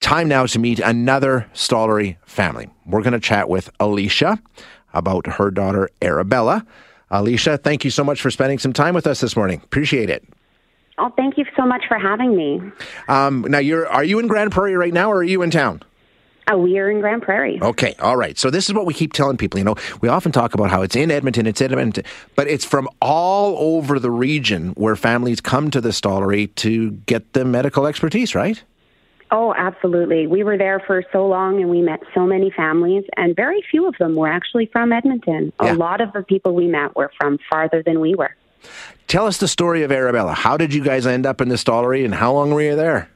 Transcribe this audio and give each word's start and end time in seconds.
Time 0.00 0.28
now 0.28 0.46
to 0.46 0.58
meet 0.58 0.78
another 0.78 1.46
Stollery 1.52 2.16
family. 2.24 2.68
We're 2.86 3.02
going 3.02 3.12
to 3.14 3.20
chat 3.20 3.48
with 3.48 3.68
Alicia 3.80 4.40
about 4.94 5.26
her 5.26 5.50
daughter 5.50 5.90
Arabella. 6.00 6.64
Alicia, 7.10 7.58
thank 7.58 7.84
you 7.84 7.90
so 7.90 8.04
much 8.04 8.20
for 8.20 8.30
spending 8.30 8.58
some 8.58 8.72
time 8.72 8.94
with 8.94 9.06
us 9.06 9.20
this 9.20 9.36
morning. 9.36 9.60
Appreciate 9.62 10.08
it. 10.08 10.24
Oh, 10.98 11.12
thank 11.16 11.36
you 11.36 11.44
so 11.56 11.66
much 11.66 11.82
for 11.88 11.98
having 11.98 12.36
me. 12.36 12.60
Um, 13.08 13.42
now, 13.48 13.58
you're 13.58 13.86
are 13.88 14.04
you 14.04 14.18
in 14.18 14.28
Grande 14.28 14.50
Prairie 14.50 14.76
right 14.76 14.92
now, 14.92 15.10
or 15.10 15.18
are 15.18 15.24
you 15.24 15.42
in 15.42 15.50
town? 15.50 15.82
Uh, 16.50 16.56
we 16.56 16.78
are 16.78 16.90
in 16.90 17.00
Grande 17.00 17.22
Prairie. 17.22 17.58
Okay, 17.60 17.94
all 18.00 18.16
right. 18.16 18.38
So 18.38 18.50
this 18.50 18.68
is 18.68 18.74
what 18.74 18.86
we 18.86 18.94
keep 18.94 19.12
telling 19.12 19.36
people. 19.36 19.58
You 19.58 19.64
know, 19.64 19.74
we 20.00 20.08
often 20.08 20.32
talk 20.32 20.54
about 20.54 20.70
how 20.70 20.82
it's 20.82 20.96
in 20.96 21.10
Edmonton, 21.10 21.46
it's 21.46 21.60
in 21.60 21.70
Edmonton, 21.72 22.04
but 22.34 22.48
it's 22.48 22.64
from 22.64 22.88
all 23.02 23.56
over 23.58 23.98
the 23.98 24.10
region 24.10 24.70
where 24.70 24.96
families 24.96 25.40
come 25.40 25.70
to 25.70 25.80
the 25.80 25.90
Stollery 25.90 26.54
to 26.56 26.92
get 26.92 27.34
the 27.34 27.44
medical 27.44 27.86
expertise, 27.86 28.34
right? 28.34 28.62
Oh, 29.30 29.54
absolutely. 29.56 30.26
We 30.26 30.42
were 30.42 30.56
there 30.56 30.80
for 30.86 31.02
so 31.12 31.26
long 31.26 31.60
and 31.60 31.70
we 31.70 31.82
met 31.82 32.00
so 32.14 32.26
many 32.26 32.50
families, 32.50 33.04
and 33.16 33.36
very 33.36 33.62
few 33.70 33.86
of 33.86 33.94
them 33.98 34.16
were 34.16 34.28
actually 34.28 34.66
from 34.66 34.92
Edmonton. 34.92 35.52
Yeah. 35.62 35.74
A 35.74 35.76
lot 35.76 36.00
of 36.00 36.12
the 36.12 36.22
people 36.22 36.54
we 36.54 36.66
met 36.66 36.96
were 36.96 37.10
from 37.20 37.38
farther 37.50 37.82
than 37.82 38.00
we 38.00 38.14
were. 38.14 38.34
Tell 39.06 39.26
us 39.26 39.38
the 39.38 39.48
story 39.48 39.82
of 39.82 39.92
Arabella. 39.92 40.32
How 40.32 40.56
did 40.56 40.72
you 40.74 40.82
guys 40.82 41.06
end 41.06 41.26
up 41.26 41.40
in 41.40 41.48
the 41.48 41.56
Stollery, 41.56 42.04
and 42.04 42.14
how 42.14 42.32
long 42.32 42.50
were 42.50 42.62
you 42.62 42.76
there? 42.76 43.08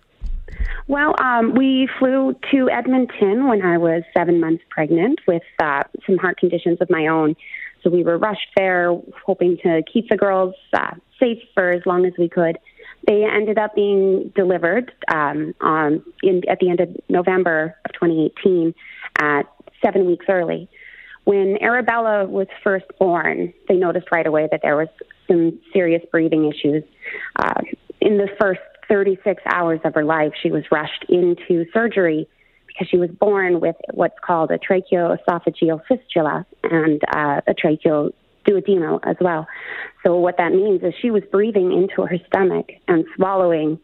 Well, 0.87 1.14
um, 1.19 1.55
we 1.55 1.89
flew 1.98 2.37
to 2.50 2.70
Edmonton 2.70 3.47
when 3.47 3.62
I 3.62 3.78
was 3.78 4.03
seven 4.17 4.41
months 4.41 4.65
pregnant 4.69 5.20
with 5.27 5.42
uh, 5.62 5.84
some 6.06 6.19
heart 6.19 6.39
conditions 6.39 6.78
of 6.81 6.91
my 6.91 7.06
own. 7.06 7.37
So 7.83 7.91
we 7.91 8.05
were 8.05 8.19
rushed 8.19 8.48
there, 8.56 8.97
hoping 9.25 9.59
to 9.65 9.83
keep 9.91 10.09
the 10.09 10.17
girls 10.17 10.55
uh, 10.72 10.94
safe 11.19 11.39
for 11.55 11.70
as 11.70 11.84
long 11.87 12.05
as 12.05 12.12
we 12.19 12.28
could. 12.28 12.59
They 13.06 13.25
ended 13.25 13.58
up 13.58 13.75
being 13.75 14.33
delivered 14.34 14.92
um, 15.12 15.55
on 15.61 16.03
in, 16.22 16.42
at 16.48 16.61
the 16.61 16.70
end 16.70 16.81
of 16.81 16.89
November 17.09 17.77
of 17.84 17.92
2018, 17.94 18.75
at 19.19 19.42
seven 19.84 20.06
weeks 20.06 20.27
early. 20.28 20.69
When 21.25 21.56
Arabella 21.62 22.27
was 22.27 22.48
first 22.64 22.86
born, 22.98 23.53
they 23.69 23.77
noticed 23.77 24.09
right 24.11 24.27
away 24.27 24.48
that 24.50 24.61
there 24.62 24.77
was 24.77 24.89
some 25.28 25.59
serious 25.72 26.03
breathing 26.11 26.50
issues. 26.50 26.83
Uh, 27.36 27.61
in 28.00 28.19
the 28.19 28.28
first 28.41 28.61
36 28.89 29.42
hours 29.47 29.81
of 29.84 29.94
her 29.94 30.05
life, 30.05 30.33
she 30.42 30.50
was 30.50 30.64
rushed 30.70 31.05
into 31.09 31.64
surgery 31.72 32.28
because 32.66 32.89
she 32.89 32.97
was 32.97 33.11
born 33.11 33.61
with 33.61 33.77
what's 33.92 34.19
called 34.25 34.50
a 34.50 34.59
tracheoesophageal 34.59 35.81
fistula 35.87 36.44
and 36.64 37.03
uh, 37.14 37.41
a 37.47 37.55
tracheal 37.55 38.12
duodenal 38.45 39.01
as 39.05 39.17
well. 39.21 39.47
So 40.05 40.17
what 40.17 40.37
that 40.39 40.53
means 40.53 40.83
is 40.83 40.95
she 41.01 41.11
was 41.11 41.23
breathing 41.31 41.73
into 41.73 42.03
her 42.03 42.19
stomach 42.27 42.71
and 42.89 43.05
swallowing 43.17 43.79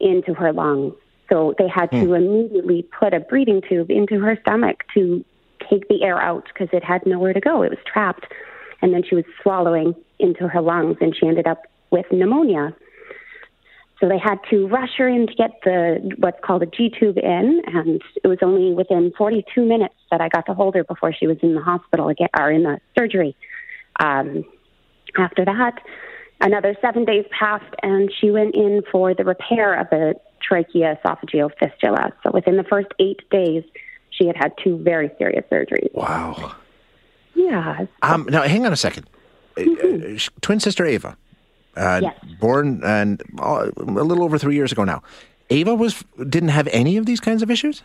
into 0.00 0.34
her 0.34 0.52
lungs. 0.52 0.94
So 1.30 1.54
they 1.58 1.68
had 1.68 1.90
to 1.92 2.06
hmm. 2.06 2.14
immediately 2.14 2.82
put 2.98 3.14
a 3.14 3.20
breathing 3.20 3.62
tube 3.68 3.90
into 3.90 4.18
her 4.20 4.36
stomach 4.42 4.84
to 4.94 5.24
take 5.68 5.88
the 5.88 6.02
air 6.02 6.20
out 6.20 6.46
because 6.52 6.68
it 6.72 6.82
had 6.82 7.06
nowhere 7.06 7.32
to 7.32 7.40
go. 7.40 7.62
It 7.62 7.70
was 7.70 7.78
trapped. 7.86 8.26
And 8.82 8.94
then 8.94 9.02
she 9.08 9.14
was 9.14 9.24
swallowing 9.42 9.94
into 10.18 10.48
her 10.48 10.60
lungs 10.60 10.96
and 11.00 11.14
she 11.14 11.26
ended 11.26 11.46
up 11.46 11.62
with 11.90 12.06
pneumonia. 12.10 12.74
So 14.00 14.08
they 14.08 14.18
had 14.18 14.38
to 14.48 14.66
rush 14.66 14.96
her 14.96 15.06
in 15.06 15.26
to 15.26 15.34
get 15.34 15.60
the 15.62 16.14
what's 16.16 16.38
called 16.42 16.62
a 16.62 16.66
G 16.66 16.88
tube 16.88 17.18
in, 17.18 17.60
and 17.66 18.00
it 18.24 18.28
was 18.28 18.38
only 18.40 18.72
within 18.72 19.12
42 19.16 19.62
minutes 19.62 19.94
that 20.10 20.22
I 20.22 20.30
got 20.30 20.46
to 20.46 20.54
hold 20.54 20.74
her 20.74 20.84
before 20.84 21.12
she 21.12 21.26
was 21.26 21.36
in 21.42 21.54
the 21.54 21.60
hospital 21.60 22.08
again 22.08 22.28
or 22.38 22.50
in 22.50 22.62
the 22.62 22.80
surgery. 22.98 23.36
Um, 24.00 24.44
after 25.16 25.44
that, 25.44 25.74
another 26.40 26.74
seven 26.80 27.04
days 27.04 27.24
passed, 27.38 27.74
and 27.82 28.10
she 28.20 28.30
went 28.30 28.54
in 28.54 28.82
for 28.90 29.14
the 29.14 29.24
repair 29.24 29.78
of 29.78 29.88
the 29.90 30.14
trachea 30.42 30.98
esophageal 31.04 31.50
fistula. 31.58 32.12
So 32.22 32.30
within 32.32 32.56
the 32.56 32.64
first 32.64 32.88
eight 32.98 33.20
days, 33.30 33.62
she 34.10 34.26
had 34.26 34.36
had 34.36 34.52
two 34.62 34.78
very 34.78 35.10
serious 35.18 35.44
surgeries. 35.50 35.92
Wow. 35.94 36.56
Yeah. 37.34 37.86
Um, 38.02 38.26
now, 38.30 38.42
hang 38.42 38.66
on 38.66 38.72
a 38.72 38.76
second. 38.76 39.08
Uh, 39.56 39.62
uh, 39.62 40.18
twin 40.40 40.60
sister 40.60 40.84
Ava, 40.84 41.16
uh, 41.76 42.00
Yes. 42.02 42.16
born 42.40 42.82
and 42.84 43.22
uh, 43.38 43.70
a 43.76 43.82
little 43.84 44.24
over 44.24 44.38
three 44.38 44.54
years 44.54 44.72
ago 44.72 44.84
now. 44.84 45.02
Ava 45.50 45.74
was 45.74 46.04
didn't 46.28 46.50
have 46.50 46.68
any 46.68 46.96
of 46.96 47.06
these 47.06 47.20
kinds 47.20 47.42
of 47.42 47.50
issues. 47.50 47.82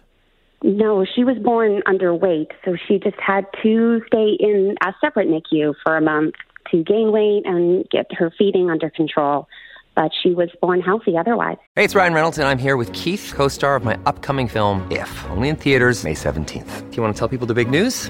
No, 0.66 1.06
she 1.06 1.24
was 1.24 1.38
born 1.38 1.84
underweight, 1.86 2.48
so 2.66 2.76
she 2.88 2.98
just 2.98 3.18
had 3.20 3.46
to 3.62 4.02
stay 4.08 4.36
in 4.40 4.76
a 4.84 4.96
separate 5.00 5.28
NICU 5.28 5.76
for 5.84 5.96
a 5.96 6.02
month 6.02 6.34
to 6.72 6.84
gain 6.84 7.12
weight 7.12 7.44
and 7.46 7.88
get 7.92 8.08
her 8.14 8.34
feeding 8.36 8.72
under 8.72 8.90
control. 8.90 9.48
But 9.96 10.12
she 10.24 10.34
was 10.34 10.50
born 10.60 10.82
healthy 10.82 11.16
otherwise. 11.20 11.58
Hey, 11.76 11.84
it's 11.84 11.94
Ryan 11.94 12.14
Reynolds, 12.16 12.40
and 12.40 12.48
I'm 12.48 12.58
here 12.58 12.78
with 12.78 12.92
Keith, 12.94 13.32
co 13.36 13.48
star 13.48 13.76
of 13.76 13.84
my 13.84 13.96
upcoming 14.08 14.48
film, 14.48 14.86
If, 14.90 15.30
only 15.30 15.50
in 15.50 15.56
theaters, 15.56 16.04
May 16.04 16.16
17th. 16.16 16.90
Do 16.90 16.98
you 16.98 17.04
want 17.04 17.16
to 17.16 17.20
tell 17.20 17.28
people 17.28 17.46
the 17.46 17.54
big 17.54 17.70
news? 17.70 18.10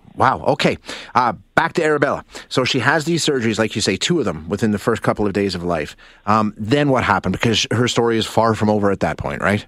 Wow. 0.15 0.43
Okay. 0.45 0.77
Uh, 1.15 1.33
back 1.55 1.73
to 1.73 1.83
Arabella. 1.83 2.25
So 2.49 2.63
she 2.63 2.79
has 2.79 3.05
these 3.05 3.25
surgeries, 3.25 3.57
like 3.57 3.75
you 3.75 3.81
say, 3.81 3.97
two 3.97 4.19
of 4.19 4.25
them 4.25 4.49
within 4.49 4.71
the 4.71 4.79
first 4.79 5.01
couple 5.01 5.25
of 5.25 5.33
days 5.33 5.55
of 5.55 5.63
life. 5.63 5.95
Um, 6.25 6.53
then 6.57 6.89
what 6.89 7.03
happened? 7.03 7.33
Because 7.33 7.67
her 7.71 7.87
story 7.87 8.17
is 8.17 8.25
far 8.25 8.53
from 8.55 8.69
over 8.69 8.91
at 8.91 8.99
that 9.01 9.17
point, 9.17 9.41
right? 9.41 9.65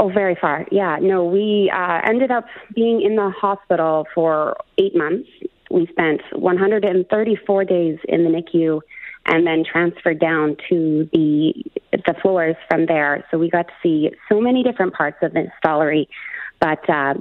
Oh, 0.00 0.08
very 0.08 0.36
far. 0.36 0.66
Yeah, 0.70 0.98
no, 1.00 1.24
we 1.24 1.72
uh, 1.74 2.00
ended 2.04 2.30
up 2.30 2.46
being 2.74 3.02
in 3.02 3.16
the 3.16 3.30
hospital 3.30 4.06
for 4.14 4.56
eight 4.78 4.94
months. 4.94 5.28
We 5.70 5.86
spent 5.88 6.20
134 6.32 7.64
days 7.64 7.98
in 8.08 8.24
the 8.24 8.30
NICU 8.30 8.80
and 9.26 9.46
then 9.46 9.64
transferred 9.70 10.18
down 10.20 10.56
to 10.68 11.08
the 11.12 11.52
the 11.92 12.14
floors 12.22 12.56
from 12.70 12.86
there. 12.86 13.24
So 13.30 13.38
we 13.38 13.50
got 13.50 13.68
to 13.68 13.74
see 13.82 14.10
so 14.28 14.40
many 14.40 14.62
different 14.62 14.94
parts 14.94 15.18
of 15.22 15.32
the 15.32 15.48
Stollery. 15.62 16.06
But 16.60 16.88
uh, 16.88 17.14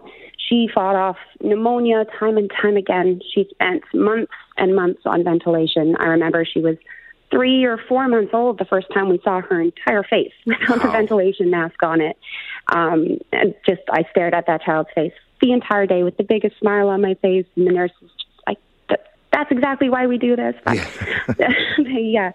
she 0.47 0.69
fought 0.73 0.95
off 0.95 1.17
pneumonia 1.41 2.05
time 2.19 2.37
and 2.37 2.51
time 2.61 2.77
again. 2.77 3.21
She 3.33 3.47
spent 3.51 3.83
months 3.93 4.31
and 4.57 4.75
months 4.75 5.01
on 5.05 5.23
ventilation. 5.23 5.95
I 5.99 6.05
remember 6.05 6.45
she 6.45 6.61
was 6.61 6.77
three 7.29 7.65
or 7.65 7.77
four 7.77 8.07
months 8.07 8.31
old 8.33 8.57
the 8.57 8.65
first 8.65 8.87
time 8.93 9.09
we 9.09 9.19
saw 9.23 9.41
her 9.41 9.61
entire 9.61 10.03
face 10.03 10.31
without 10.45 10.81
the 10.81 10.89
ventilation 10.89 11.49
mask 11.49 11.81
on 11.83 12.01
it. 12.01 12.17
Um, 12.73 13.19
and 13.31 13.53
just 13.65 13.81
I 13.91 14.03
stared 14.11 14.33
at 14.33 14.47
that 14.47 14.61
child's 14.63 14.89
face 14.95 15.13
the 15.41 15.51
entire 15.51 15.85
day 15.85 16.03
with 16.03 16.17
the 16.17 16.23
biggest 16.23 16.57
smile 16.59 16.89
on 16.89 17.01
my 17.01 17.13
face, 17.15 17.45
and 17.55 17.67
the 17.67 17.71
nurse 17.71 17.91
was 18.01 18.09
just 18.11 18.47
like, 18.47 18.57
"Th- 18.87 18.99
"That's 19.31 19.51
exactly 19.51 19.89
why 19.89 20.07
we 20.07 20.17
do 20.17 20.35
this." 20.35 20.55
But, 21.27 21.51
yeah. 21.87 22.31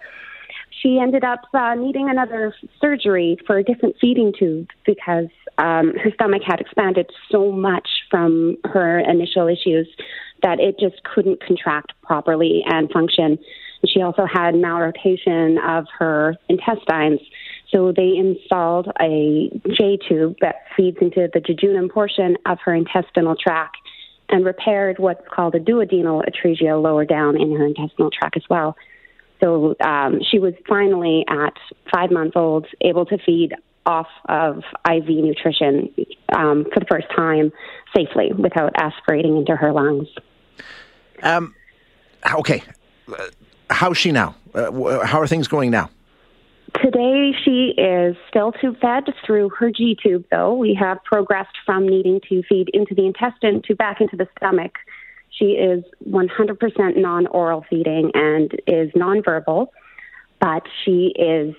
She 0.70 0.98
ended 0.98 1.22
up 1.22 1.40
uh, 1.54 1.74
needing 1.74 2.08
another 2.08 2.54
surgery 2.80 3.38
for 3.46 3.58
a 3.58 3.62
different 3.62 3.96
feeding 4.00 4.32
tube 4.36 4.68
because 4.84 5.28
um, 5.58 5.94
her 6.02 6.10
stomach 6.14 6.42
had 6.46 6.60
expanded 6.60 7.10
so 7.30 7.52
much 7.52 7.88
from 8.10 8.56
her 8.64 8.98
initial 8.98 9.48
issues 9.48 9.88
that 10.42 10.58
it 10.60 10.78
just 10.78 11.02
couldn't 11.04 11.44
contract 11.44 11.92
properly 12.02 12.62
and 12.66 12.90
function. 12.90 13.38
She 13.86 14.00
also 14.00 14.26
had 14.26 14.54
malrotation 14.54 15.58
of 15.66 15.86
her 15.98 16.36
intestines. 16.48 17.20
So 17.70 17.92
they 17.92 18.16
installed 18.16 18.88
a 19.00 19.50
J 19.76 19.98
tube 20.08 20.36
that 20.40 20.56
feeds 20.76 20.98
into 21.00 21.28
the 21.32 21.40
jejunum 21.40 21.90
portion 21.90 22.36
of 22.46 22.58
her 22.64 22.74
intestinal 22.74 23.34
tract 23.36 23.76
and 24.28 24.44
repaired 24.44 24.98
what's 24.98 25.26
called 25.28 25.54
a 25.54 25.60
duodenal 25.60 26.22
atresia 26.24 26.80
lower 26.80 27.04
down 27.04 27.40
in 27.40 27.54
her 27.56 27.66
intestinal 27.66 28.10
tract 28.10 28.36
as 28.36 28.44
well. 28.48 28.76
So 29.40 29.74
um, 29.84 30.20
she 30.30 30.38
was 30.38 30.54
finally 30.68 31.24
at 31.28 31.54
five 31.92 32.10
months 32.10 32.34
old 32.36 32.66
able 32.80 33.04
to 33.06 33.18
feed 33.18 33.54
off 33.86 34.08
of 34.28 34.62
IV 34.88 35.08
nutrition 35.08 35.92
um, 36.34 36.66
for 36.72 36.80
the 36.80 36.86
first 36.86 37.06
time 37.14 37.52
safely 37.94 38.32
without 38.32 38.72
aspirating 38.76 39.36
into 39.36 39.56
her 39.56 39.72
lungs. 39.72 40.08
Um, 41.22 41.54
okay, 42.34 42.62
how's 43.70 43.98
she 43.98 44.12
now? 44.12 44.34
Uh, 44.54 45.04
how 45.04 45.20
are 45.20 45.26
things 45.26 45.48
going 45.48 45.70
now? 45.70 45.90
Today, 46.80 47.32
she 47.44 47.74
is 47.76 48.16
still 48.28 48.52
tube 48.52 48.80
fed 48.80 49.04
through 49.26 49.50
her 49.58 49.70
G 49.70 49.96
tube, 50.00 50.24
though. 50.30 50.54
We 50.54 50.74
have 50.74 51.04
progressed 51.04 51.56
from 51.66 51.86
needing 51.86 52.20
to 52.28 52.42
feed 52.48 52.70
into 52.72 52.94
the 52.94 53.06
intestine 53.06 53.62
to 53.66 53.74
back 53.74 54.00
into 54.00 54.16
the 54.16 54.26
stomach. 54.38 54.78
She 55.30 55.52
is 55.52 55.84
100% 56.08 56.96
non 56.96 57.26
oral 57.26 57.64
feeding 57.68 58.10
and 58.14 58.52
is 58.66 58.90
nonverbal, 58.92 59.68
but 60.40 60.62
she 60.84 61.14
is 61.16 61.54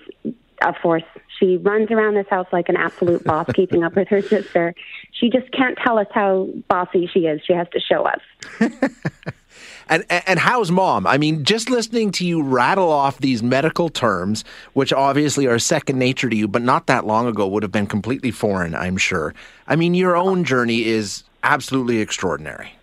a 0.61 0.73
force. 0.81 1.03
She 1.39 1.57
runs 1.57 1.91
around 1.91 2.15
this 2.15 2.27
house 2.29 2.47
like 2.51 2.69
an 2.69 2.77
absolute 2.77 3.23
boss, 3.23 3.47
keeping 3.53 3.83
up 3.83 3.95
with 3.95 4.07
her 4.09 4.21
sister. 4.21 4.73
She 5.11 5.29
just 5.29 5.51
can't 5.51 5.77
tell 5.83 5.97
us 5.97 6.07
how 6.11 6.49
bossy 6.67 7.09
she 7.11 7.21
is. 7.21 7.41
She 7.45 7.53
has 7.53 7.67
to 7.73 7.79
show 7.79 8.05
us. 8.05 8.21
And, 9.89 10.05
and 10.09 10.39
how's 10.39 10.71
mom? 10.71 11.05
I 11.05 11.17
mean, 11.17 11.43
just 11.43 11.69
listening 11.69 12.11
to 12.13 12.25
you 12.25 12.41
rattle 12.41 12.89
off 12.89 13.19
these 13.19 13.43
medical 13.43 13.89
terms, 13.89 14.43
which 14.73 14.93
obviously 14.93 15.45
are 15.45 15.59
second 15.59 15.99
nature 15.99 16.29
to 16.29 16.35
you, 16.35 16.47
but 16.47 16.61
not 16.61 16.87
that 16.87 17.05
long 17.05 17.27
ago 17.27 17.47
would 17.47 17.63
have 17.63 17.71
been 17.71 17.87
completely 17.87 18.31
foreign, 18.31 18.75
I'm 18.75 18.97
sure. 18.97 19.33
I 19.67 19.75
mean, 19.75 19.93
your 19.93 20.15
own 20.15 20.43
journey 20.45 20.85
is 20.85 21.23
absolutely 21.43 21.99
extraordinary. 21.99 22.73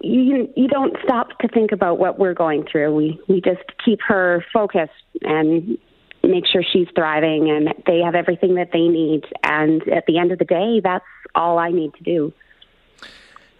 You 0.00 0.48
you 0.56 0.68
don't 0.68 0.96
stop 1.02 1.36
to 1.40 1.48
think 1.48 1.72
about 1.72 1.98
what 1.98 2.20
we're 2.20 2.34
going 2.34 2.64
through. 2.70 2.94
We 2.94 3.20
we 3.26 3.40
just 3.40 3.64
keep 3.84 3.98
her 4.06 4.44
focused 4.52 4.92
and 5.22 5.76
make 6.22 6.46
sure 6.46 6.62
she's 6.62 6.88
thriving 6.94 7.50
and 7.50 7.74
they 7.86 8.00
have 8.00 8.14
everything 8.14 8.56
that 8.56 8.70
they 8.72 8.88
need. 8.88 9.24
And 9.42 9.86
at 9.88 10.06
the 10.06 10.18
end 10.18 10.32
of 10.32 10.38
the 10.38 10.44
day, 10.44 10.80
that's 10.82 11.04
all 11.34 11.58
I 11.58 11.70
need 11.70 11.94
to 11.94 12.02
do. 12.02 12.32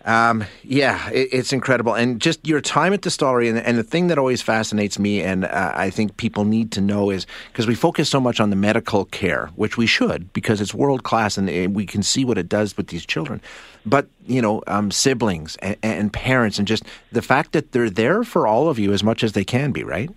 Um, 0.04 0.44
yeah, 0.62 1.10
it, 1.10 1.28
it's 1.32 1.52
incredible. 1.52 1.94
And 1.94 2.20
just 2.20 2.46
your 2.46 2.60
time 2.60 2.94
at 2.94 3.02
the 3.02 3.10
Stollery, 3.10 3.50
and, 3.50 3.58
and 3.58 3.76
the 3.76 3.82
thing 3.82 4.06
that 4.06 4.16
always 4.16 4.40
fascinates 4.40 4.98
me, 4.98 5.22
and 5.22 5.44
uh, 5.44 5.72
I 5.74 5.90
think 5.90 6.16
people 6.16 6.44
need 6.44 6.72
to 6.72 6.80
know 6.80 7.10
is 7.10 7.26
because 7.52 7.66
we 7.66 7.74
focus 7.74 8.08
so 8.08 8.18
much 8.18 8.40
on 8.40 8.48
the 8.48 8.56
medical 8.56 9.04
care, 9.06 9.50
which 9.56 9.76
we 9.76 9.86
should, 9.86 10.32
because 10.32 10.60
it's 10.62 10.72
world 10.72 11.02
class 11.02 11.36
and, 11.36 11.50
and 11.50 11.74
we 11.74 11.84
can 11.84 12.02
see 12.02 12.24
what 12.24 12.38
it 12.38 12.48
does 12.48 12.76
with 12.76 12.86
these 12.86 13.04
children. 13.04 13.42
But, 13.84 14.08
you 14.26 14.40
know, 14.40 14.62
um, 14.66 14.90
siblings 14.90 15.56
and, 15.56 15.76
and 15.82 16.12
parents, 16.12 16.58
and 16.58 16.66
just 16.66 16.84
the 17.12 17.22
fact 17.22 17.52
that 17.52 17.72
they're 17.72 17.90
there 17.90 18.22
for 18.22 18.46
all 18.46 18.68
of 18.68 18.78
you 18.78 18.92
as 18.92 19.02
much 19.02 19.22
as 19.22 19.32
they 19.32 19.44
can 19.44 19.72
be, 19.72 19.84
right? 19.84 20.10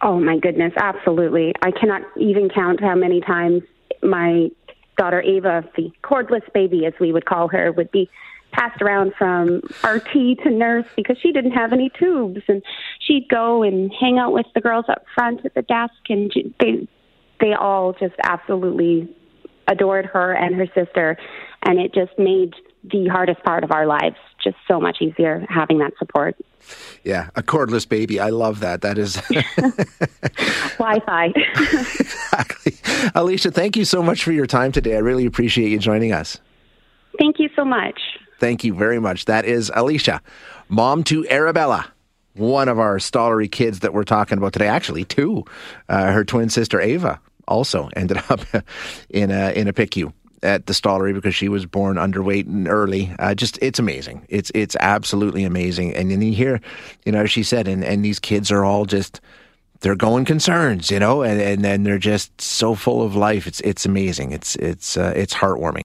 Oh, 0.00 0.20
my 0.20 0.38
goodness, 0.38 0.72
absolutely. 0.76 1.54
I 1.62 1.70
cannot 1.72 2.02
even 2.16 2.48
count 2.48 2.80
how 2.80 2.94
many 2.94 3.20
times 3.20 3.62
my 4.02 4.50
daughter 4.96 5.20
Ava, 5.22 5.64
the 5.76 5.90
cordless 6.02 6.52
baby, 6.52 6.86
as 6.86 6.92
we 7.00 7.12
would 7.12 7.24
call 7.24 7.48
her, 7.48 7.72
would 7.72 7.90
be 7.90 8.08
passed 8.52 8.80
around 8.80 9.12
from 9.18 9.60
RT 9.84 10.38
to 10.42 10.50
nurse 10.50 10.86
because 10.96 11.16
she 11.20 11.32
didn't 11.32 11.52
have 11.52 11.72
any 11.72 11.90
tubes, 11.90 12.42
and 12.48 12.62
she'd 13.00 13.28
go 13.28 13.62
and 13.62 13.92
hang 13.98 14.18
out 14.18 14.32
with 14.32 14.46
the 14.54 14.60
girls 14.60 14.84
up 14.88 15.04
front 15.14 15.44
at 15.44 15.54
the 15.54 15.62
desk, 15.62 15.94
and 16.08 16.32
they 16.60 16.88
they 17.40 17.52
all 17.54 17.92
just 17.92 18.14
absolutely 18.22 19.08
adored 19.68 20.06
her 20.06 20.32
and 20.32 20.54
her 20.54 20.66
sister, 20.74 21.16
and 21.62 21.78
it 21.78 21.92
just 21.92 22.18
made 22.18 22.54
the 22.84 23.06
hardest 23.08 23.42
part 23.44 23.64
of 23.64 23.70
our 23.70 23.86
lives 23.86 24.16
just 24.48 24.66
so 24.66 24.80
much 24.80 24.98
easier 25.00 25.44
having 25.48 25.78
that 25.78 25.92
support. 25.98 26.36
Yeah, 27.04 27.30
a 27.36 27.42
cordless 27.42 27.88
baby. 27.88 28.20
I 28.20 28.30
love 28.30 28.60
that. 28.60 28.82
That 28.82 28.98
is 28.98 29.14
Wi-Fi. 30.78 31.26
exactly. 31.36 32.74
Alicia, 33.14 33.50
thank 33.50 33.76
you 33.76 33.84
so 33.84 34.02
much 34.02 34.24
for 34.24 34.32
your 34.32 34.46
time 34.46 34.72
today. 34.72 34.96
I 34.96 35.00
really 35.00 35.26
appreciate 35.26 35.70
you 35.70 35.78
joining 35.78 36.12
us. 36.12 36.38
Thank 37.18 37.38
you 37.38 37.48
so 37.56 37.64
much. 37.64 38.00
Thank 38.38 38.64
you 38.64 38.74
very 38.74 39.00
much. 39.00 39.24
That 39.24 39.44
is 39.44 39.70
Alicia, 39.74 40.22
mom 40.68 41.02
to 41.04 41.28
Arabella, 41.28 41.90
one 42.34 42.68
of 42.68 42.78
our 42.78 42.98
Stollery 42.98 43.50
kids 43.50 43.80
that 43.80 43.92
we're 43.92 44.04
talking 44.04 44.38
about 44.38 44.52
today. 44.52 44.68
Actually, 44.68 45.04
two. 45.04 45.44
Uh, 45.88 46.12
her 46.12 46.24
twin 46.24 46.48
sister 46.48 46.80
Ava 46.80 47.20
also 47.48 47.88
ended 47.96 48.18
up 48.28 48.40
in 49.10 49.30
a 49.30 49.50
in 49.52 49.66
a 49.66 49.72
PICU 49.72 50.12
at 50.42 50.66
the 50.66 50.72
Stollery 50.72 51.14
because 51.14 51.34
she 51.34 51.48
was 51.48 51.66
born 51.66 51.96
underweight 51.96 52.46
and 52.46 52.68
early. 52.68 53.14
Uh, 53.18 53.34
just 53.34 53.58
it's 53.62 53.78
amazing. 53.78 54.26
It's 54.28 54.50
it's 54.54 54.76
absolutely 54.80 55.44
amazing. 55.44 55.94
And 55.94 56.10
then 56.10 56.22
you 56.22 56.32
hear, 56.32 56.60
you 57.04 57.12
know, 57.12 57.26
she 57.26 57.42
said, 57.42 57.68
and 57.68 57.84
and 57.84 58.04
these 58.04 58.18
kids 58.18 58.50
are 58.50 58.64
all 58.64 58.84
just 58.84 59.20
they're 59.80 59.94
going 59.94 60.24
concerns, 60.24 60.90
you 60.90 60.98
know, 60.98 61.22
and 61.22 61.40
and 61.40 61.64
then 61.64 61.84
they're 61.84 61.98
just 61.98 62.40
so 62.40 62.74
full 62.74 63.02
of 63.02 63.14
life. 63.14 63.46
It's 63.46 63.60
it's 63.60 63.86
amazing. 63.86 64.32
It's 64.32 64.56
it's 64.56 64.96
uh, 64.96 65.12
it's 65.14 65.34
heartwarming. 65.34 65.76